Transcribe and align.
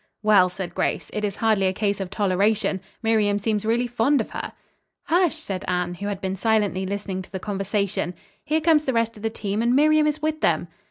"Well," 0.23 0.49
said 0.49 0.73
Grace, 0.73 1.11
"it 1.13 1.23
is 1.23 1.35
hardly 1.35 1.67
a 1.67 1.73
case 1.73 1.99
of 1.99 2.09
toleration. 2.09 2.81
Miriam 3.03 3.37
seems 3.37 3.65
really 3.65 3.85
fond 3.85 4.19
of 4.19 4.31
her." 4.31 4.53
"Hush!" 5.03 5.35
said 5.35 5.63
Anne, 5.67 5.93
who 5.93 6.07
had 6.07 6.19
been 6.19 6.35
silently 6.35 6.87
listening 6.87 7.21
to 7.21 7.31
the 7.31 7.39
conversation. 7.39 8.15
"Here 8.43 8.61
comes 8.61 8.85
the 8.85 8.93
rest 8.93 9.15
of 9.15 9.21
the 9.21 9.29
team, 9.29 9.61
and 9.61 9.75
Miriam 9.75 10.07
is 10.07 10.19
with 10.19 10.41
them." 10.41 10.69